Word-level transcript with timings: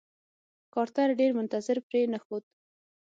کارتر 0.73 1.07
ډېر 1.19 1.31
منتظر 1.37 1.77
پرې 1.87 2.01
نښود. 2.11 2.43